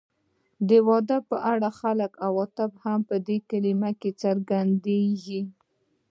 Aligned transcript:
د 0.67 0.69
واده 0.87 1.17
په 1.29 1.35
اړه 1.51 1.59
د 1.73 1.75
خلکو 1.79 2.17
عواطف 2.27 2.71
هم 2.85 2.99
په 3.09 3.15
دې 3.27 3.37
کلمه 3.49 3.91
کې 3.99 4.09
راڅرګندېږي 4.21 5.41